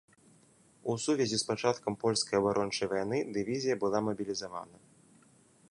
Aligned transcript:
У 0.93 0.95
сувязі 1.03 1.37
з 1.41 1.45
пачаткам 1.49 1.93
польскай 2.05 2.35
абарончай 2.41 2.87
вайны 2.95 3.17
дывізія 3.35 3.75
была 3.83 3.99
мабілізавана. 4.09 4.77